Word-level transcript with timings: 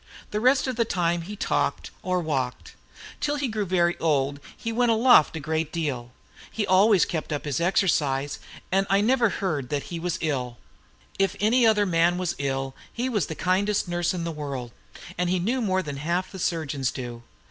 The 0.31 0.39
rest 0.39 0.65
of 0.65 0.77
the 0.77 0.83
time 0.83 1.21
he 1.21 1.35
talked 1.35 1.91
or 2.01 2.21
walked. 2.21 2.73
Till 3.19 3.35
he 3.35 3.47
grew 3.47 3.67
very 3.67 3.95
old, 3.99 4.39
he 4.57 4.71
went 4.71 4.89
aloft 4.91 5.35
a 5.35 5.39
great 5.39 5.71
deal. 5.71 6.11
He 6.51 6.65
always 6.65 7.05
kept 7.05 7.31
up 7.31 7.45
his 7.45 7.61
exercise; 7.61 8.39
and 8.71 8.87
I 8.89 8.99
never 9.01 9.29
heard 9.29 9.69
that 9.69 9.93
he 9.93 9.99
was 9.99 10.17
ill. 10.19 10.57
If 11.19 11.35
any 11.39 11.67
other 11.67 11.85
man 11.85 12.17
was 12.17 12.33
ill, 12.39 12.73
he 12.91 13.09
was 13.09 13.27
the 13.27 13.35
kindest 13.35 13.87
nurse 13.87 14.11
in 14.11 14.23
the 14.23 14.31
world; 14.31 14.71
and 15.19 15.29
he 15.29 15.37
knew 15.37 15.61
more 15.61 15.83
than 15.83 15.97
half 15.97 16.31
the 16.31 16.39
surgeons 16.39 16.89
do. 16.89 17.21